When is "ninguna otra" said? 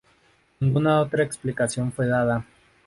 0.61-1.23